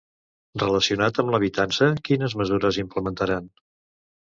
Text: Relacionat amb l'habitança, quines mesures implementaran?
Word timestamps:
Relacionat 0.63 1.21
amb 1.25 1.35
l'habitança, 1.35 1.93
quines 2.11 2.39
mesures 2.43 2.85
implementaran? 2.89 3.57